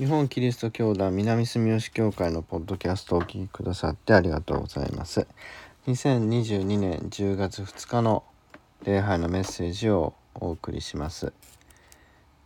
[0.00, 5.26] 日本キリスト教団南住吉教会のポッドキャストをお聞きくださってありがとうございます。
[5.88, 8.24] 2022年10月2日の
[8.82, 11.34] 礼拝のメッセージをお送りします。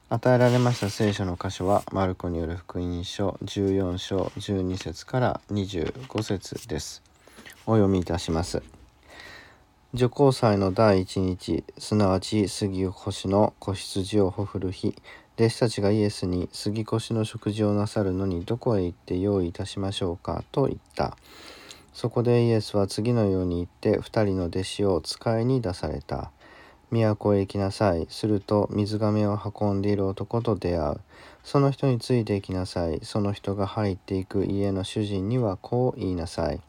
[0.09, 7.05] 与えられました聖書の箇所はマルコによる福音書14章12節から25節です。
[7.67, 8.65] お読みいたします。
[9.95, 14.97] 女皇祭の第一日すなわち杉越の子羊をほふる日
[15.37, 20.45] 弟子たちがイエスに杉越の食事をなさるのにどこへ行って用意いたしましょうか？
[20.53, 21.17] と言った。
[21.93, 26.31] そこでイエスは次のように言って2人の弟子を使いに出された
[26.91, 31.01] 都へ行きなさいすると水がめを運んでいる男と出会う。
[31.45, 36.61] その人について行きなさいその人が入っていく家の主人にはこう言いなさい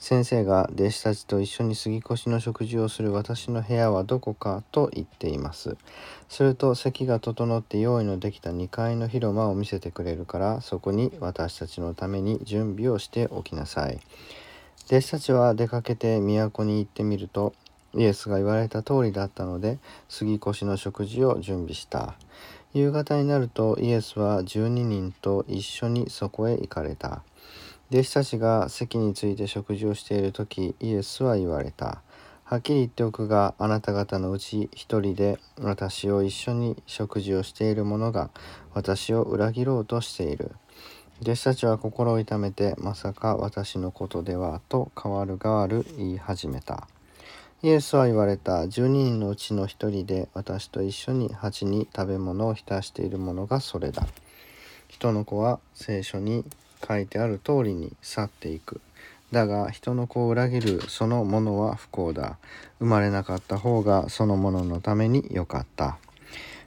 [0.00, 5.76] 先生が弟子たちと一緒に杉越の食事をする私の部屋はどこかと言っています。
[6.28, 13.98] すると席が整って用意のできた2階の広間を見せてくれるからそこに私たちのために準備をしておきなさい。
[14.86, 17.52] 弟子たちは出かけて都に行ってみると
[17.94, 22.14] イエスが言われた通りだったので杉越の食事を準備した。
[22.74, 27.22] 夕方になるとイエスは12人と一緒にそこへ行かれた。
[27.90, 32.02] 弟子たちが席について食事をしている時イエスは言われた。
[32.44, 38.30] はっきり言っておくがあなた方のうち一人で私を一緒に食事をしている者が
[38.74, 40.52] 私を裏切ろうとしている。
[41.20, 46.86] 弟子たちは心を痛めてまさか私のことではと変わる変わる言い始めた。
[47.60, 54.06] イエスは言われた12人のうちの一人で私と一緒に鉢に食べ物を浸している者がそれだ。
[54.86, 56.44] 人の子は聖書に
[56.86, 58.80] 書いてある通りに去っていく。
[59.32, 62.38] だが人の子を裏切るそのものは不幸だ。
[62.78, 65.98] 生まれなかった方がそのもののためによかった。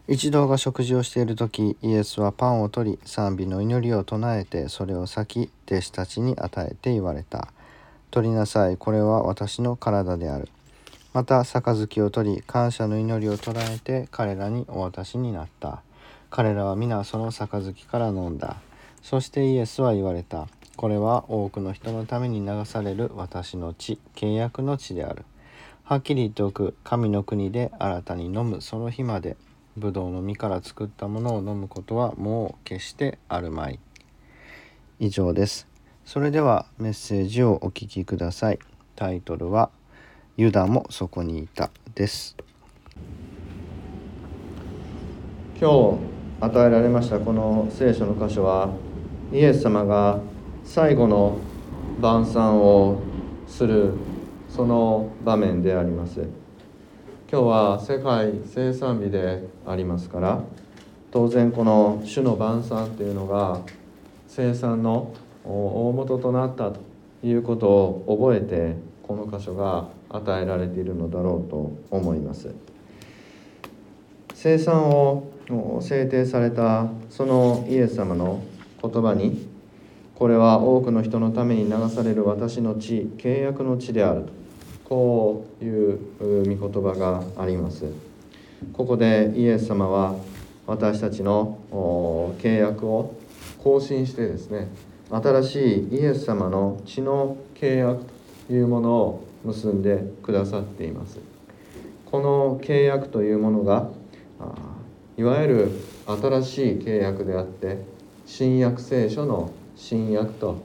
[0.09, 7.47] 一同が食事をしている時イエスはパンを取り賛美の祈りを唱えてそれを先弟子たちに与えて言われた。
[8.11, 10.49] 取りなさいこれは私の体である。
[11.13, 15.83] また杯を取り感謝の祈りを唱えて彼らにお渡しになった。
[16.29, 18.57] 彼らは皆その杯から飲んだ。
[19.01, 20.47] そしてイエスは言われた。
[20.77, 25.25] これは多くの人のために流される私の血、契約の血である。
[25.83, 29.35] はっきり言っておく、神の国で新たに飲むその日まで、
[29.75, 33.79] ブドウの実から作ったものを飲むことはもう決してあるまい。
[34.99, 35.67] 以上です。
[36.05, 38.59] それではメッセージをお聞きください。
[38.95, 39.69] タイトルは、
[40.37, 42.37] ユダもそこにいたです。
[45.59, 45.97] 今日
[46.39, 48.73] 与えられましたこの聖書の箇所は
[49.31, 50.19] イエス様が
[50.63, 51.37] 最後の
[51.99, 52.99] 晩餐を
[53.45, 53.93] する
[54.49, 56.21] その場面であります
[57.31, 60.41] 今日は世界生産日でありますから
[61.11, 63.61] 当然この主の晩餐というのが
[64.27, 66.79] 生産の大元となったと
[67.21, 72.53] いうことを覚えてこの箇所が与えられているのだろうと思います。
[74.33, 75.31] 生産を
[75.81, 78.43] 制定されたそのイエス様の
[78.81, 79.47] 言葉に
[80.15, 84.41] これは多くの人のために流される私の血契約の地であると
[84.91, 85.99] こういう
[86.57, 87.85] 御言葉があります。
[88.73, 90.15] ここでイエス様は
[90.67, 91.57] 私たちの
[92.39, 93.15] 契約を
[93.63, 94.67] 更新してですね
[95.09, 98.05] 新しいイエス様の血の契約
[98.47, 101.19] というものを結んでくださっています。
[102.05, 103.89] この契約というものが
[105.17, 105.71] いわゆる
[106.05, 107.77] 新しい契約であって
[108.25, 110.57] 新約聖書の新約と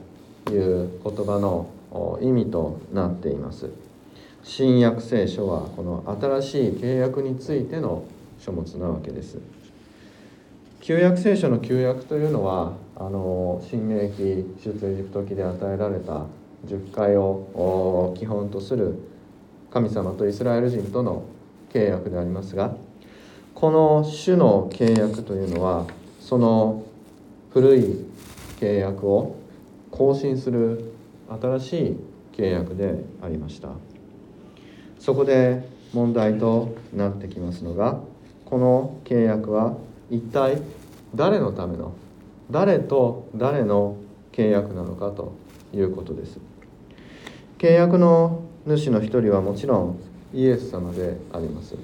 [0.51, 1.69] いう言葉の
[2.21, 3.69] 意味となっています。
[4.43, 8.03] 新約聖書はこの新しい契約についての
[8.39, 9.37] 書物なわけです。
[10.79, 16.25] 旧約聖書の旧約というのはあの新明記出エジプト記で与えられた
[16.65, 18.95] 10回を基本とする
[19.71, 21.23] 神様とイスラエル人との
[21.71, 22.75] 契約でありますが
[23.53, 25.85] この種の契約というのは
[26.19, 26.83] その
[27.51, 28.05] 古い
[28.59, 29.35] 契約を
[29.91, 30.93] 更新する
[31.29, 31.97] 新しい
[32.33, 33.69] 契約でありました。
[34.99, 38.01] そこで問題となってきますのが
[38.45, 39.77] この契約は
[40.09, 40.61] 一体
[41.15, 41.93] 誰のための
[42.51, 43.97] 誰と誰の
[44.31, 45.33] 契約なのかと
[45.73, 46.39] いうことです。
[47.57, 49.99] 契約の主の一人はもちろん
[50.33, 51.75] イエス様であります。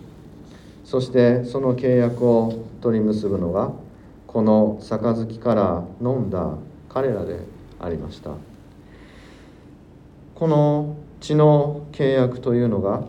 [0.83, 3.71] そしてその契約を取り結ぶのが
[4.27, 6.55] この杯から飲んだ
[6.89, 7.39] 彼らで
[7.79, 8.31] ありました。
[10.35, 13.03] この血の契約というのが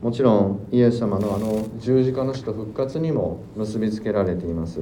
[0.00, 4.80] もちろんイエス様のあの十字架の死と復活にも結びつけられています。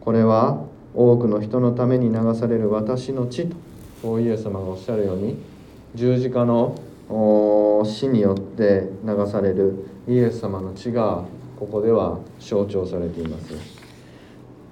[0.00, 0.64] これは
[0.94, 3.56] 多くの人のために流される私の血と
[4.20, 5.36] イエス様がおっしゃるように
[5.94, 6.76] 十字架の
[7.84, 11.24] 死によって流されるイエス様の血が
[11.58, 13.54] ここでは象徴されています。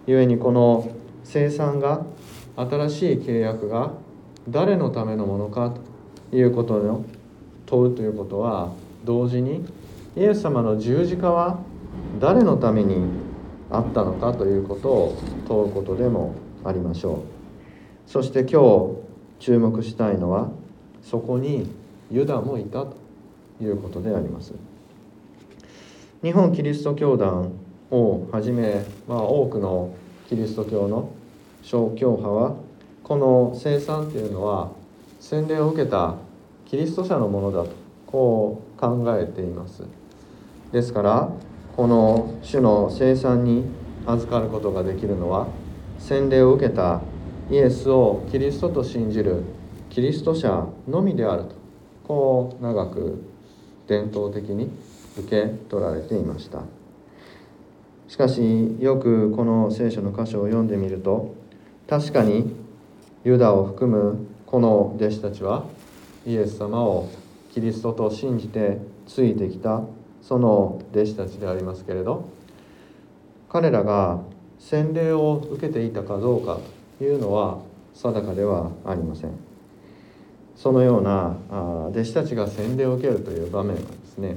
[0.06, 0.88] 故にこの
[1.24, 2.04] 生産が
[2.56, 3.94] 新しい契約が
[4.48, 5.74] 誰のためのものか
[6.30, 7.04] ということを
[7.66, 8.72] 問うということは
[9.04, 9.64] 同時に
[10.16, 11.58] イエス様の十字架は
[12.20, 12.96] 誰のために
[13.70, 15.18] あったのかということを
[15.48, 16.34] 問うことでも
[16.64, 18.10] ありましょう。
[18.10, 19.05] そして今日
[19.38, 20.50] 注目したいのは
[21.02, 21.70] そこに
[22.10, 22.96] ユダもいたと
[23.60, 24.54] いうことであります。
[26.22, 27.52] 日本キリスト教団
[27.90, 29.94] をはじめ、まあ、多くの
[30.28, 31.10] キリスト教の
[31.62, 32.56] 小教派は
[33.02, 34.70] この生産というのは
[35.20, 36.16] 洗礼を受けた
[36.66, 37.70] キリスト者のものだと
[38.06, 39.84] こう考えています。
[40.72, 41.30] ですから
[41.76, 43.64] この主の生産に
[44.06, 45.46] 預かることができるのは
[45.98, 47.00] 洗礼を受けた
[47.50, 49.42] イエスをキリストと信じる
[49.90, 51.54] キリスト者のみであると
[52.06, 53.22] こう長く
[53.86, 54.70] 伝統的に
[55.18, 56.62] 受け取られていました。
[58.08, 61.34] しかしよくこの聖書の箇所を読んでみると
[61.88, 62.54] 確かに
[63.24, 65.66] ユダを含むこの弟子たちは
[66.24, 67.08] イエス様を
[67.52, 69.82] キリストと信じてついてきた
[70.22, 72.28] その弟子たちでありますけれど
[73.48, 74.20] 彼らが
[74.58, 76.58] 洗礼を受けていたかどうか
[77.00, 77.58] いうのは
[77.94, 79.30] 定かではありません。
[80.56, 81.36] そのような
[81.90, 84.36] 弟子たちが洗礼を受けるという場面はですね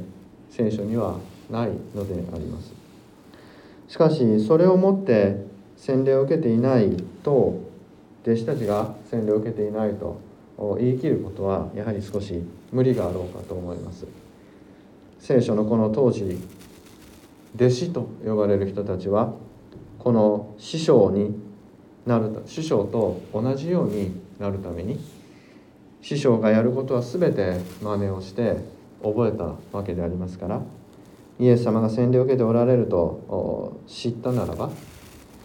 [0.49, 1.17] 聖書には
[1.49, 2.73] ないのであります。
[3.87, 5.45] しかしそれをもって
[5.77, 7.61] 洗礼を受けていないと
[8.23, 10.19] 弟子たちが洗礼を受けていないと
[10.77, 14.05] 言い切ることはやはり少し無理があろうかと思います。
[15.19, 16.37] 聖書のこの当時
[17.55, 19.33] 弟子と呼ばれる人たちは
[19.97, 21.48] この師匠に
[22.09, 24.99] なる師匠と同じようになるために
[26.01, 28.57] 師匠がやることは全て真似をして
[29.03, 30.61] 覚えたわけでありますから
[31.39, 34.71] イエス様が洗礼を受けておられると知ったならば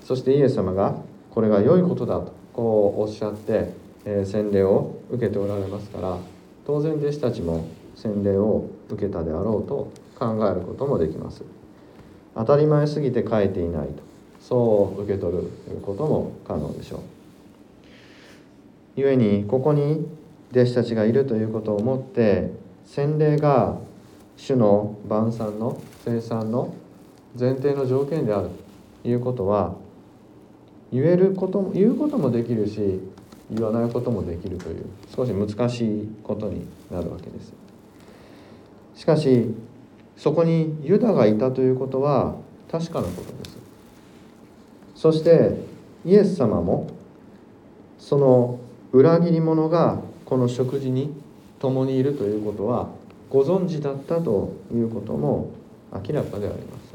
[0.05, 0.97] そしてイエス様が
[1.31, 3.73] これが良いことだとこうおっしゃって、
[4.05, 6.19] え洗礼を受けておられますから
[6.65, 7.67] 当然弟子たちも
[7.97, 11.43] 洗礼を受けたであろうと考えることもできます。
[12.37, 14.14] 当たり前すぎて書いていないと。
[14.47, 15.51] そう受け取る
[15.83, 17.03] ことも可能でしょ
[18.99, 20.07] う故にここに
[20.53, 22.53] 弟子たちがいるということをもって
[22.85, 23.79] 洗礼が
[24.37, 26.75] 主の晩餐の生産の
[27.39, 28.51] 前提の条件である。
[29.03, 29.75] ということは
[30.93, 33.01] 言えることも言うこともできるし
[33.51, 37.53] 言わないこともできるという少し難しいことになるわけです。
[38.95, 39.55] しかし
[40.17, 42.37] そこにユダがいたということは
[42.71, 43.44] 確かなことです。
[45.05, 45.55] そして
[46.07, 46.89] イエス様も
[47.99, 48.59] その
[48.91, 51.13] 裏切り者がこの食事に
[51.59, 52.89] 共にいるということは
[53.29, 55.51] ご存知だったということも
[55.93, 56.95] 明らかであります。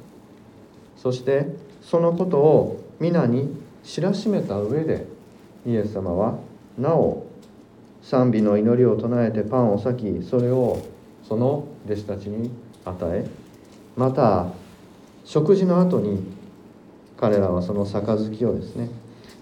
[0.98, 5.06] そしてそのことを皆に知らしめた上で
[5.68, 6.40] イエス様は
[6.80, 7.28] なお
[8.02, 10.82] 賛美の祈りを唱えてパンを裂きそれを
[11.28, 12.50] その弟子たちに
[12.86, 13.28] 与え
[13.96, 14.48] また
[15.26, 16.39] 食事の後に
[17.20, 18.90] 彼らはその杯をですね、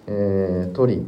[0.08, 1.06] えー、取り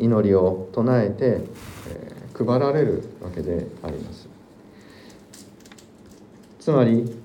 [0.00, 1.40] 祈りを唱えて、
[1.88, 4.28] えー、配られるわけであります。
[6.58, 7.16] つまり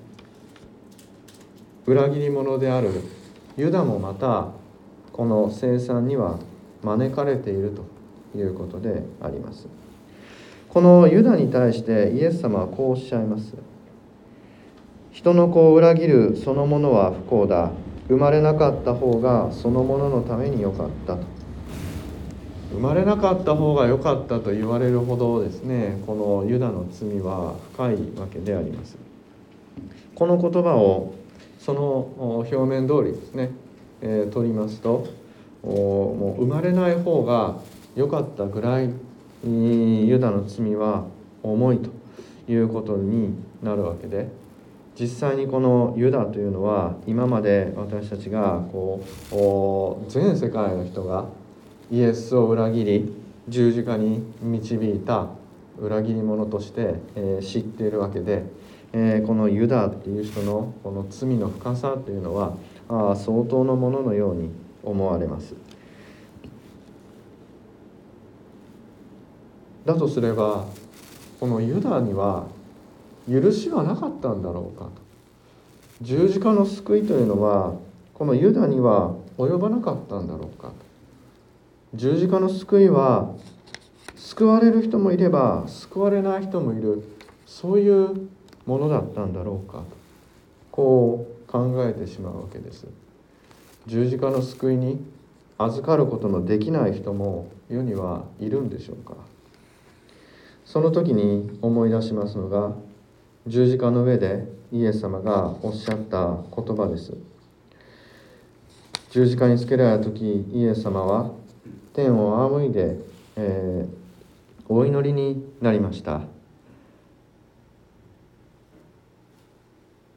[1.84, 2.90] 裏切り者である
[3.56, 4.52] ユダもまた
[5.12, 6.38] この生産には
[6.84, 7.72] 招かれている
[8.32, 9.66] ということであります。
[10.68, 13.56] このユダに対してイエス様はこうおっしゃいます。
[15.12, 17.70] 人の子を裏切るそのものは不幸だ。
[18.08, 21.22] 生まれなかった方がそのもののためによかったと。
[22.72, 26.14] 生まれなかった方が良かったと言われるほどですねこ
[26.44, 28.96] のユダの罪は深いわけであります。
[30.14, 31.14] この言葉を
[31.58, 33.50] その表面通りですね、
[34.00, 35.06] えー、取りますと
[35.62, 37.56] もう生まれない方が
[37.94, 38.90] 良かったぐらい
[39.44, 41.04] ユダの罪は
[41.42, 41.90] 重いと
[42.50, 44.28] いうことになるわけで
[44.98, 49.02] 実際にこのユダというのは今まで私たちがこ
[50.06, 51.26] う全世界の人が
[51.90, 53.14] イエスを裏切り
[53.48, 55.28] 十字架に導いた
[55.78, 58.44] 裏切り者として、え知っているわけで、
[58.92, 62.56] えこのユダっていう人のこの罪の深さというのは
[62.88, 64.50] あ相当のもののように
[64.82, 65.54] 思われます。
[69.84, 70.66] だとすれば
[71.40, 72.46] このユダには
[73.30, 74.90] 許しはなかったんだろうかと。
[76.02, 77.74] 十字架の救いというのは
[78.14, 80.72] このユダには及ばなかったんだろうか
[81.94, 83.34] 十字架の救いは
[84.16, 87.02] 救われる人もいれば救われない人もいる。
[87.46, 88.28] そういう
[88.66, 89.82] ものだったんだろうか
[90.70, 92.86] こう考えてしまうわけです。
[93.86, 95.04] 十字架の救いに
[95.58, 99.14] 預かることのできない人も世にはいるんでしょうか。
[100.64, 102.72] その時に思い出しますのが
[103.46, 107.12] 十字架の上でイエス様がおっしゃった言葉です。
[109.10, 111.32] 十字架につけられた時イエス様は
[111.92, 112.96] 天を仰いで、
[113.36, 116.22] えー、お祈りになりました。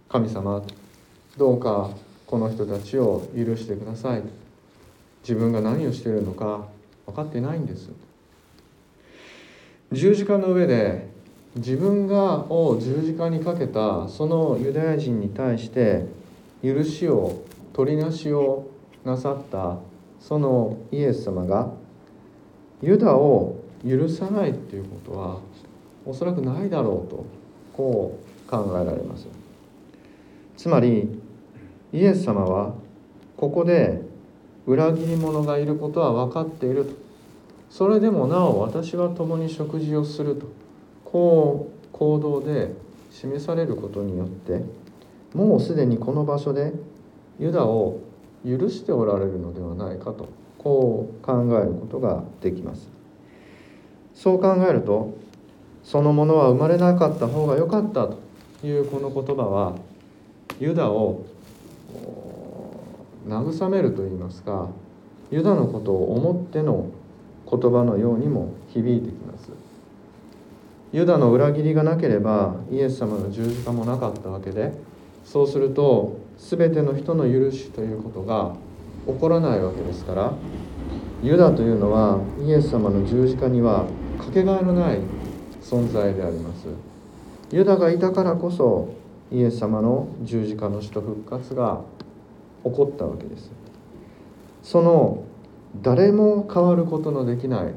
[0.08, 0.63] 神様
[1.36, 1.89] どうか
[2.27, 4.24] この人たちを許してください。
[5.24, 6.67] 自分が何をしているのか
[7.08, 7.89] 分かってないんです。
[9.91, 11.14] 十字架の上で
[11.55, 16.05] 自分がを十字架にかけたそのユダヤ人に対して
[16.62, 18.67] 許しを取りなしを
[19.05, 19.77] なさった
[20.19, 21.71] そのイエス様が
[22.81, 23.55] ユダを
[23.88, 25.39] 許さないっていうことは
[26.05, 27.25] おそらくないだろうと
[27.74, 29.27] こう考えられます。
[30.57, 31.19] つまり
[31.93, 32.74] イエス様は
[33.38, 34.01] ここで
[34.65, 36.91] 裏切り者がいることは分かっていると。
[37.69, 40.64] それでもなお私は共に食事をすると。
[41.15, 42.74] こう行動で
[43.10, 44.65] 示されることによって
[45.34, 46.74] もうすでにこの場所で
[47.39, 48.01] ユダを
[48.45, 52.89] 許しておられるのではないかとこう考えることができます。
[54.13, 55.15] そう考えると
[55.86, 58.17] そのものは生まれなかった方が良かったと
[58.67, 59.77] いうこの言葉は
[60.60, 61.24] ユダを
[63.25, 64.67] 慰めるといいますか
[65.31, 66.89] ユダのことを思っての
[67.50, 69.25] 言葉のようにも響いてきます。
[70.95, 74.71] ユダの裏切りがなければイエス様の十字架もなかったわけで
[75.25, 78.55] そうすると全ての人の許しということが
[79.05, 80.33] 起こらないわけですから
[81.21, 83.87] ユダというのはイエス様の十字架には
[84.17, 84.99] かけがえのない
[85.61, 86.67] 存在であります。
[87.51, 88.93] ユダがいたからこそ
[89.33, 91.81] イエス様の十字架の死と復活が
[92.63, 93.51] 起こったわけです。
[94.63, 95.23] その
[95.81, 97.73] 誰も変わることのできない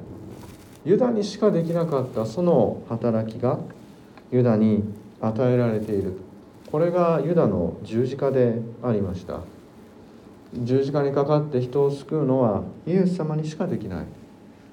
[0.88, 3.58] ユダにしかできなかったその働きが
[4.32, 4.82] ユダに
[5.20, 6.14] 与えられている。
[6.72, 9.40] これがユダの十字架でありました。
[10.54, 14.06] 十字架にかかって人を救うのはイエス様にしかできない。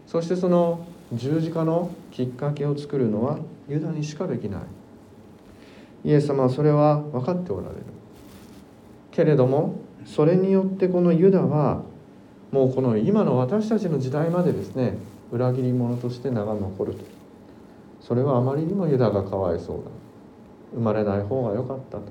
[0.07, 4.61] そしてその十字架のきっかけを作るのはユダにしかできない。
[6.05, 7.81] イエス様はそれは分かっておられる。
[9.11, 11.81] けれどもそれによってこのユダは
[12.53, 14.97] もうこの今の私たちの時代までですね
[15.35, 17.03] 裏切り者として名が残ると。
[17.99, 19.83] それはあまりにもユダがかわいそうだ。
[20.73, 22.03] 生まれない方が良かったと。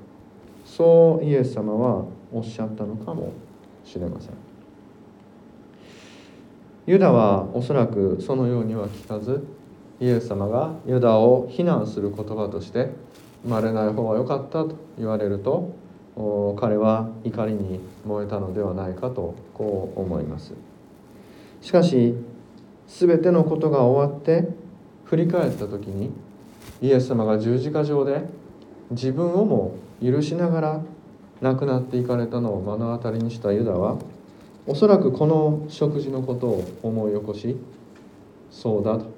[0.63, 3.33] そうイエス様はおっしゃったのかも
[3.83, 4.31] しれません。
[6.85, 9.43] ユダはおそらくそのようには聞かず
[9.99, 12.91] イエス様がユダを非難する言葉として
[13.43, 15.73] 生まれない方が良かったと言われると
[16.59, 20.53] 彼は怒りに燃えたのではないかとこう思います。
[21.61, 22.13] しかし
[22.87, 24.47] 全てのことが終わって
[25.05, 26.11] 振り返った時に
[26.81, 28.23] イエス様が十字架上で
[28.91, 30.81] 自分をも許しながら
[31.41, 33.97] 亡くなっていかれたのを目の当たりにしたユダは
[34.67, 37.55] おそらくこの食事のことを思い起こし
[38.51, 39.15] そうだと。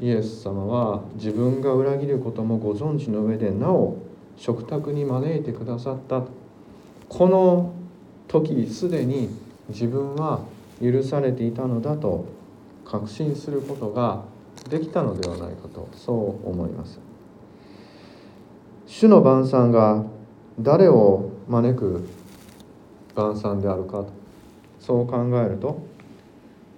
[0.00, 3.96] イエス様は自分が裏切ることもご存知の上でなお
[4.36, 6.22] 食卓に招いてくださった
[7.08, 7.72] この
[8.28, 9.30] 時すでに
[9.70, 10.40] 自分は
[10.82, 12.26] 許されていたのだと
[12.90, 14.22] 確信することが
[14.70, 17.00] できたのではないかとそう思います。
[18.86, 20.04] 主の晩餐が
[20.60, 22.08] 誰を招く
[23.14, 24.12] 晩餐であるかと
[24.78, 25.84] そう考えると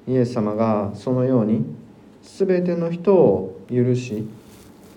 [0.07, 1.65] イエス様がそのように
[2.23, 4.27] 全ての人を許し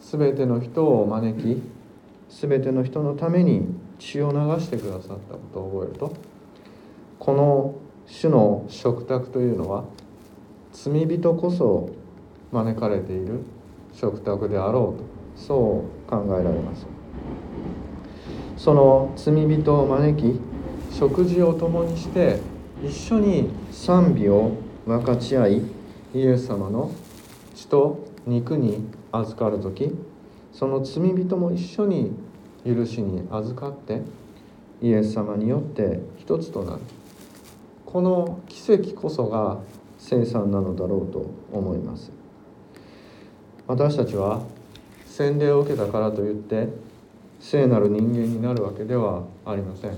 [0.02, 1.62] 全ての人を招き
[2.30, 3.68] 全ての人のために
[4.00, 6.16] 血を流してくださったことを覚えると
[7.20, 7.76] この
[8.08, 9.84] 主の食卓というのは
[10.72, 11.90] 罪人こそ
[12.52, 13.42] 招かれている
[13.94, 16.86] 食卓であろうとそう考えられます。
[18.58, 20.40] その罪人を招き
[20.92, 22.40] 食事を共にして
[22.84, 24.52] 一緒に賛美を
[24.86, 25.62] 分かち合い
[26.14, 26.92] イエス様の
[27.56, 29.96] 血と肉に預かる時
[30.54, 32.12] その罪人も一緒に
[32.66, 34.02] 許しに預かって
[34.82, 36.82] イエス様によって一つとなる。
[37.86, 39.60] この奇跡こそが
[40.02, 42.12] 生産なのだろうと思います。
[43.68, 44.42] 私たちは
[45.06, 46.68] 洗礼を受けたからといって
[47.40, 49.98] 聖なる人間になるわけではありません。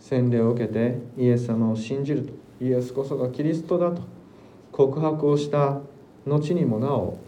[0.00, 2.32] 洗礼を受けてイエス様を信じると
[2.64, 4.02] イエスこそがキリストだと
[4.72, 5.80] 告白をした
[6.26, 7.18] 後にもなお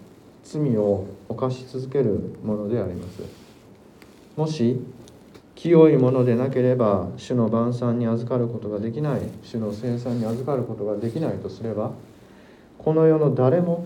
[0.43, 3.23] 罪を犯し続けるものであります。
[4.35, 4.81] もし
[5.61, 9.21] 清いものでなければ主の晩餐に預かることができない。
[9.43, 11.93] 主の生産に預かることができないとすれば
[12.79, 13.85] この世の誰も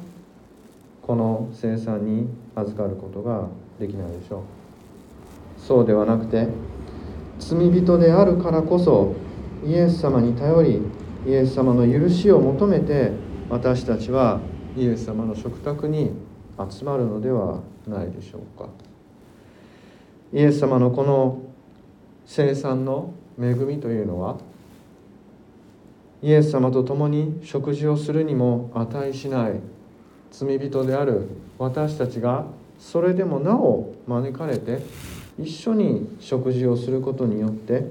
[1.02, 3.48] この生産に預かることが
[3.80, 4.44] できないでしょ
[5.58, 5.60] う。
[5.60, 6.46] そうではなくて
[7.40, 9.16] 罪人であるからこそ
[9.66, 10.80] イエス様に頼り
[11.26, 13.10] イエス様の許しを求めて
[13.50, 14.38] 私たちは
[14.76, 16.12] イエス様の食卓に
[16.70, 18.68] 集まるのではないでしょうか。
[20.32, 21.53] イエス様のこの
[22.26, 24.38] 生産の恵みというのは
[26.22, 29.60] イエス様と共に食事をするにも値しない
[30.30, 31.28] 罪人である
[31.58, 32.46] 私たちが
[32.78, 34.80] それでもなお招かれて
[35.38, 37.84] 一緒に食事をすることによって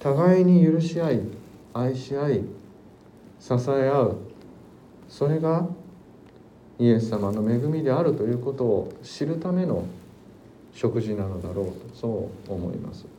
[0.00, 1.20] 互いに許し合い
[1.74, 2.44] 愛し合い
[3.40, 4.16] 支え合う。
[5.08, 5.66] それが
[6.78, 9.84] イエス様の恵みであるということを知るための
[10.72, 13.17] 食事なのだろうとそう思います。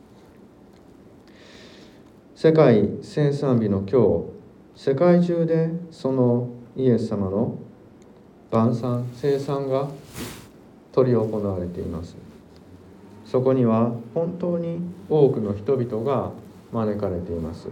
[2.42, 4.00] 世界生産日の今
[4.74, 7.58] 日世界中でそのイエス様の
[8.50, 9.90] 晩餐生産が
[10.94, 12.16] 執り行われています。
[13.26, 14.80] そこには本当に
[15.10, 16.30] 多くの人々が
[16.72, 17.68] 招かれています。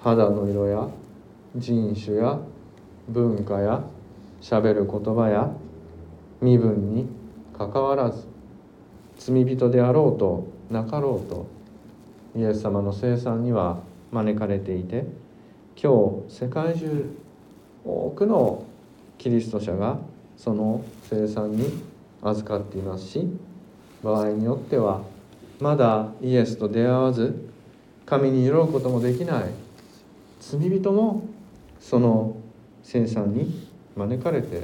[0.00, 0.88] 肌の色や
[1.54, 2.40] 人種や
[3.08, 3.84] 文化や
[4.40, 5.52] しゃべる言葉や
[6.40, 7.06] 身分に
[7.56, 8.26] かかわらず
[9.18, 11.54] 罪人であろうとなかろうと
[12.36, 13.78] イエス様の生産には
[14.12, 15.04] 招かれていて
[15.80, 17.10] 今日世界中
[17.84, 18.64] 多くの
[19.18, 19.98] キリスト者が
[20.36, 21.82] その生産に
[22.22, 23.26] 預かっていますし
[24.02, 25.02] 場合によっては
[25.60, 27.48] まだイエスと出会わず
[28.04, 29.44] 神に祈ることもできない。
[30.40, 31.26] 罪人も
[31.80, 32.36] その
[32.82, 34.62] 生産に招かれて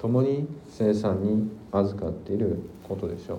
[0.00, 3.38] 共に生産に預かっていることでしょう。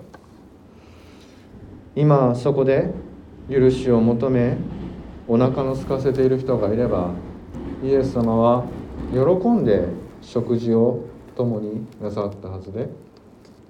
[1.95, 2.89] 今そこで
[3.51, 4.57] 許しを求め
[5.27, 7.11] お腹の空かせている人がいれば
[7.83, 8.65] イエス様は
[9.11, 9.87] 喜んで
[10.21, 12.87] 食事を共になさったはずで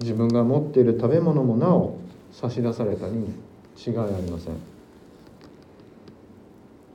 [0.00, 1.98] 自分が持っている食べ物もなお
[2.30, 3.26] 差し出されたに
[3.76, 4.54] 違いありません。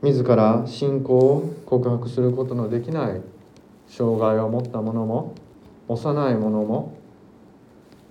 [0.02, 3.21] 自ら信仰を告白することのできない
[3.88, 5.34] 障害を持った者も
[5.88, 6.93] 幼い者も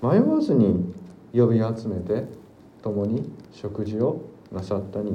[0.02, 0.92] 迷わずに
[1.32, 2.24] 呼び集めて
[2.82, 5.12] 共に食事をなさったに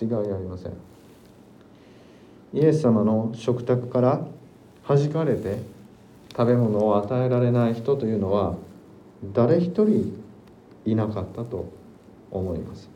[0.00, 0.72] 違いありません。
[2.52, 4.26] イエス様の食卓から
[4.86, 5.58] 弾かれて
[6.30, 8.56] 食べ物を与えられない人というのは
[9.32, 10.12] 誰一人
[10.84, 11.70] いなかったと
[12.30, 12.88] 思います。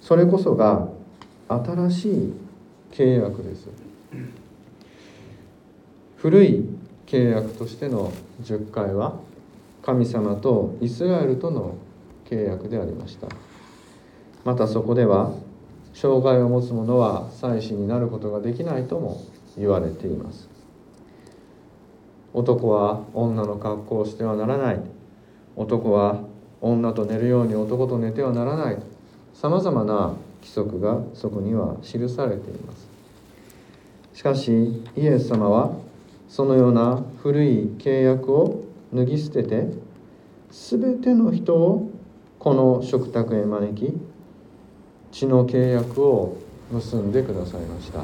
[0.00, 0.88] それこそが
[1.48, 2.32] 新しい
[2.92, 3.68] 契約です。
[6.16, 6.64] 古い
[7.06, 9.18] 契約としての10回は
[9.82, 11.76] 神様とイスラエルとの
[12.24, 13.28] 契約でありました。
[14.44, 15.32] またそこでは
[15.94, 19.22] 障害を持つ者は祭司になることができないとも
[19.56, 20.48] 言われています。
[22.32, 24.80] 男は女の格好をしてはならない。
[25.56, 26.20] 男は
[26.60, 28.78] 女と寝るように男と寝てはならない。
[29.32, 32.88] さまざまな規則がそこには記されています。
[34.14, 35.72] しかしイエス様は
[36.28, 39.68] そのような古い契約を脱ぎ捨てて
[40.50, 41.90] 全ての人を
[42.38, 43.92] この食卓へ招き
[45.14, 46.36] 血の契約を
[46.72, 48.02] 結んでくださいました。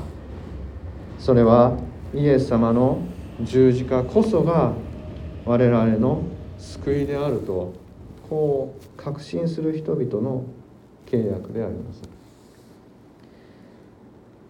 [1.19, 1.77] それは
[2.15, 3.01] イエス様の
[3.43, 4.75] 十字架こそが
[5.45, 6.23] 我々の
[6.57, 7.73] 救いであると
[8.29, 10.45] こう確信する人々の
[11.07, 12.03] 契約であります。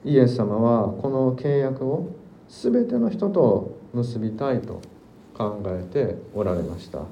[0.04, 2.10] イエス様はこの契約を
[2.46, 4.82] 全ての人と結びたいと
[5.32, 7.04] 考えておられました。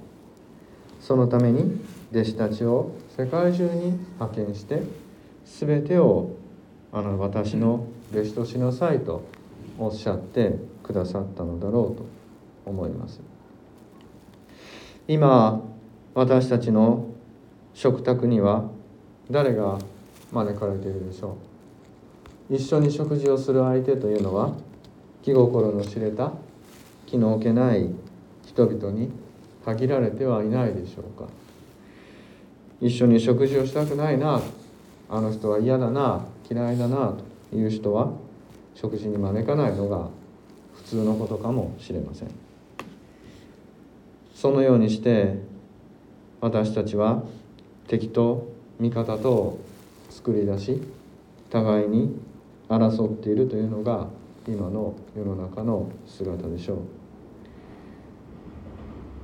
[1.00, 1.80] そのために
[2.12, 5.07] 弟子たちを世界中に派遣して
[5.60, 6.36] 全てを
[6.92, 9.22] あの私の弟子としなさいと
[9.78, 12.06] おっしゃってくださったのだろうと
[12.66, 13.20] 思います。
[15.06, 15.62] 今
[16.14, 17.06] 私たちの
[17.74, 18.70] 食卓には
[19.30, 19.78] 誰が
[20.32, 21.36] 招かれているでしょ
[22.50, 22.54] う？
[22.54, 24.54] 一緒に食事をする相手というのは
[25.22, 26.32] 気心の知れた
[27.06, 27.90] 気の置けない
[28.46, 29.10] 人々に
[29.64, 31.28] 限られてはいないでしょうか？
[32.80, 34.40] 一緒に食事をしたくないな
[35.10, 37.14] あの人は嫌だな嫌いだな
[37.50, 38.12] という人は
[38.74, 40.08] 食事に招かないのが
[40.76, 42.28] 普通のことかもしれません。
[44.34, 45.36] そのようにして
[46.40, 47.24] 私たちは
[47.88, 49.58] 敵と味方とを
[50.10, 50.80] 作り出し
[51.50, 52.16] 互いに
[52.68, 54.06] 争っているというのが
[54.46, 56.78] 今の世の中の姿でしょう。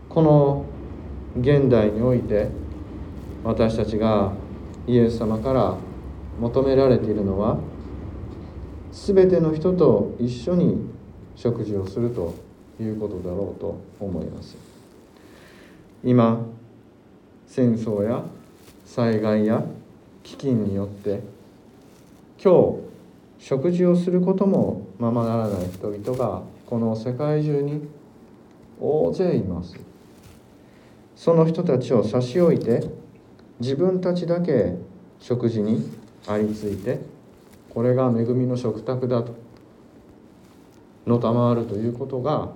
[0.08, 0.64] この
[1.40, 2.48] 現代において
[3.42, 4.32] 私たちが
[4.86, 5.76] イエス様から
[6.40, 7.58] 求められているのは
[8.92, 10.86] 全ての人と一緒に
[11.36, 12.34] 食事をすると
[12.80, 14.56] いうことだろうと思います。
[16.04, 16.44] 今
[17.46, 18.24] 戦争や
[18.84, 19.64] 災害や
[20.22, 21.20] 飢饉によって
[22.42, 22.78] 今
[23.38, 27.88] 日食事をすることもままならない人々がこの世界中に
[28.80, 29.78] 大勢います。
[31.16, 32.84] その人たちを差し置いて
[33.64, 34.76] 自分たちだけ
[35.18, 35.90] 食事に
[36.26, 37.00] ありついて
[37.70, 39.34] これが恵みの食卓だと
[41.06, 42.52] のたまわるということが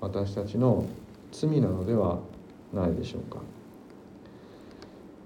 [0.00, 0.86] 私たちの
[1.32, 2.20] 罪なのでは
[2.72, 3.40] ないでしょうか。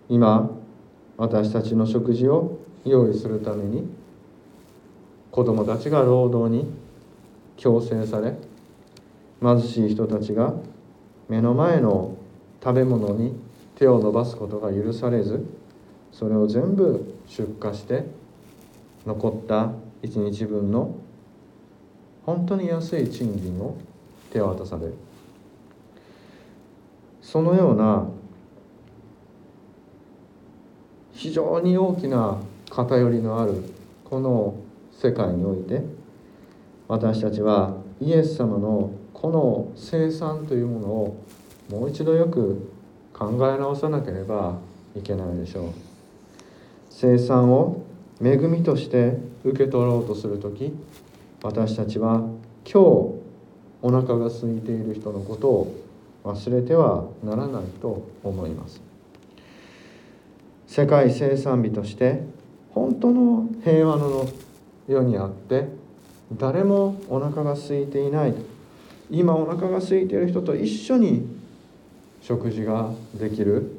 [0.09, 0.51] 今
[1.19, 3.87] 私たちの食事を用意するために
[5.31, 6.67] 子供たちが労働に
[7.59, 8.37] 強制され
[9.43, 10.55] 貧しい人たちが
[11.29, 12.17] 目の前の
[12.65, 13.50] 食べ物に
[13.81, 15.43] 手を伸ばすことが許されず
[16.13, 18.05] それを全部出荷して
[19.07, 20.95] 残った一日分の
[22.27, 23.79] 本当に安い賃金を
[24.31, 24.95] 手渡される。
[27.23, 28.07] そのような
[31.15, 32.37] 非常に大きな
[32.69, 33.65] 偏りのある
[34.05, 34.57] この
[34.93, 35.83] 世界において
[36.87, 41.25] 私たちはイエス様のこの生産というものを
[41.71, 42.80] もう一度よく
[43.21, 44.57] 考え直さなければ
[44.97, 45.73] いけないでしょう。
[46.89, 47.83] 生産を
[48.23, 50.73] 恵みとして受け取ろうとする時
[51.43, 52.23] 私たちは
[52.65, 52.77] 今日
[53.83, 55.75] お腹が空いている人のことを
[56.25, 58.81] 忘れてはならないと思います。
[60.67, 62.23] 世界生産日として
[62.71, 64.27] 本当の平和の
[64.89, 65.69] 世にあって
[66.33, 68.35] 誰もお腹が空いていない。
[69.11, 71.40] 今お腹が空いている人と一緒に
[72.31, 73.73] 食事ができる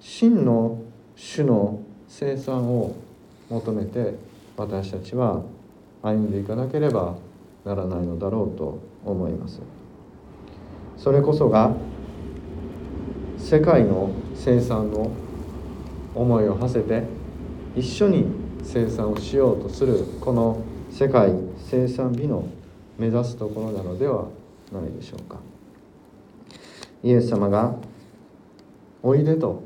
[0.00, 0.82] 真の
[1.14, 2.96] 種の生産を
[3.48, 4.16] 求めて
[4.56, 5.42] 私たちは
[6.02, 7.14] 歩んでいかなければ
[7.64, 9.60] ならないのだろうと思います。
[10.96, 11.76] それこそが
[13.38, 15.12] 世界の生産の
[16.16, 17.04] 思いを馳せて
[17.76, 18.26] 一緒に
[18.64, 20.60] 生産をしようとするこの
[20.90, 21.32] 世界
[21.70, 22.48] 生産美の
[22.98, 24.26] 目指すところなのでは
[24.72, 25.38] ないでしょうか。
[27.04, 27.76] イエス様が
[29.02, 29.62] 「おいで」と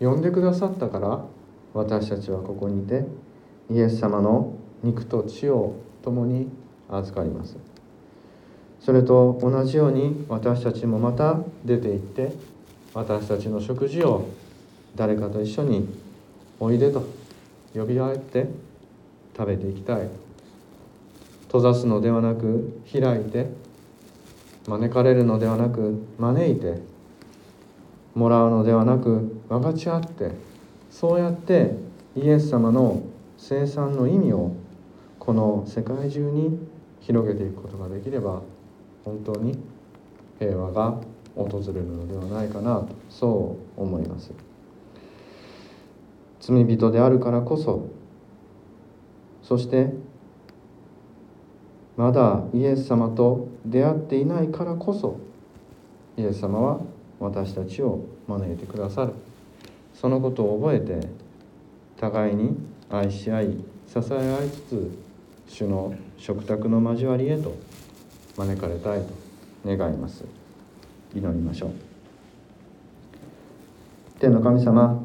[0.00, 1.24] 呼んでくださったから
[1.72, 3.04] 私たちはここにいて
[3.70, 6.48] イエス様の肉と血を共に
[6.88, 7.56] 預かります。
[8.80, 12.32] それと同じように私たちもまた出て行って
[12.92, 14.26] 私たちの食事を
[14.94, 15.88] 誰かと一緒に
[16.60, 17.02] おいでと
[17.74, 18.46] 呼び合って
[19.36, 20.08] 食べていきたい。
[21.46, 23.46] 閉ざすのではなく開いて
[24.66, 26.80] 招かれるのではなく招いて
[28.14, 30.32] もらうのではなく分かち合って
[30.90, 31.76] そうやって
[32.16, 33.02] イエス様の
[33.36, 34.52] 生産の意味を
[35.18, 36.58] この世界中に
[37.00, 38.42] 広げていくことができれば
[39.04, 39.58] 本当に
[40.38, 41.00] 平和が
[41.34, 44.32] 訪れるのではないかなとそう思います。
[46.40, 47.88] 罪人であるからこそ
[49.42, 49.94] そして
[51.96, 55.18] まだイエス様と出会っていないからこそ
[56.18, 56.80] イエス様は
[57.24, 59.14] 私たちを招いてくださる。
[59.94, 61.08] そのことを覚えて
[61.96, 62.56] 互いに
[62.90, 63.46] 愛し合い
[63.86, 64.98] 支え合いつつ
[65.48, 67.54] 主の食卓の交わりへと
[68.36, 69.08] 招かれたいと
[69.64, 70.24] 願います。
[71.14, 71.70] 祈りましょう。
[74.18, 75.00] 天の神様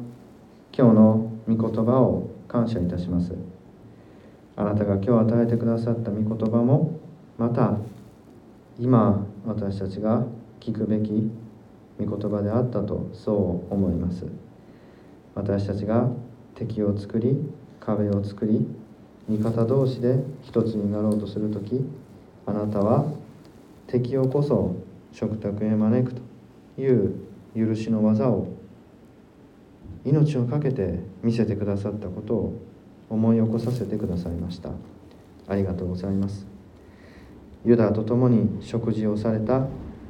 [0.76, 3.34] 今日の御言葉を感謝いたします。
[4.56, 6.98] あなたが今日与えてくださった御言葉も
[7.38, 7.78] また
[8.78, 10.24] 今私たちが
[10.60, 11.30] 聞くべき
[12.00, 14.26] 御言葉であったとそう思います。
[15.34, 16.08] 私たちが
[16.54, 17.36] 敵を作り
[17.78, 18.66] 壁を作り
[19.28, 21.84] 味方同士で一つになろうとする時
[22.46, 23.06] あなたは
[23.86, 24.76] 敵をこそ
[25.12, 27.14] 食卓へ招くという
[27.56, 28.48] 許しの技を
[30.04, 32.60] 命を懸けて見せてくださったことを
[33.08, 34.70] 思い起こさせてくださいました。
[35.48, 36.46] ありがとうございます。
[37.64, 39.66] ユダと共に食事をされた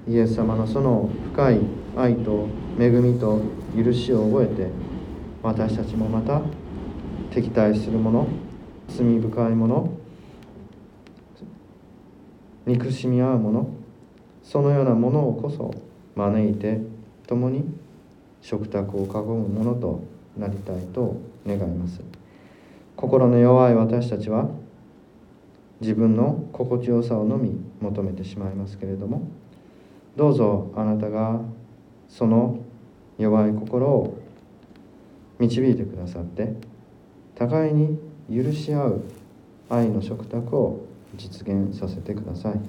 [0.06, 1.60] イエス様のその深い
[1.96, 2.46] 愛と
[2.78, 3.40] 恵みと
[3.76, 4.70] 許しを覚えて
[5.42, 6.42] 私たちもまた
[7.30, 8.26] 敵対する者
[8.88, 9.90] 罪深い者
[12.66, 13.66] 憎しみ合う者
[14.42, 15.74] そのようなものをこそ
[16.14, 16.80] 招いて
[17.26, 17.64] 共に
[18.40, 20.02] 食卓を囲むものと
[20.36, 22.00] なりたいと願います。
[22.96, 24.50] 心の弱い私たちは
[25.80, 29.26] 自分の心地よさをのみ求めてしまいますけれども
[30.16, 31.40] どうぞあなたが
[32.10, 32.58] その
[33.18, 34.18] 弱い心を
[35.38, 36.54] 導いてくださって
[37.34, 37.98] 互いに
[38.30, 39.04] 許し合う
[39.70, 40.84] 愛の食卓を
[41.16, 42.60] 実現させてください。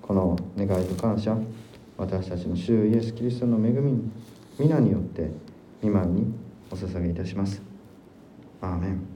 [0.00, 1.36] この願いと感謝
[1.96, 4.10] 私たちの主イエス・キリストの恵み
[4.58, 5.30] 皆によって
[5.82, 6.34] 見舞いに
[6.70, 7.62] お捧げいたします。
[8.60, 9.11] アーメン。